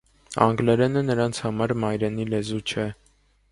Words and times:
Անգլերենը 0.45 1.03
նրանց 1.09 1.43
համար 1.47 1.75
մայրենի 1.85 2.25
լեզու 2.35 2.65
չէ։ 2.73 2.91